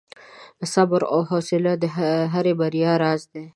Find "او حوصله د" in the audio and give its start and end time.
1.13-1.83